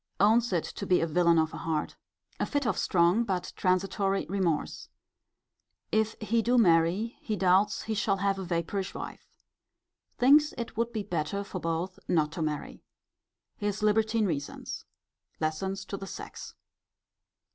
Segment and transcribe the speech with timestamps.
[0.19, 1.95] Owns it to be a villain of a heart.
[2.39, 4.89] A fit of strong, but transitory remorse.
[5.91, 9.27] If he do marry, he doubts he shall have a vapourish wife.
[10.17, 12.81] Thinks it would be better for both not to marry.
[13.57, 14.85] His libertine reasons.
[15.39, 16.55] Lessons to the sex.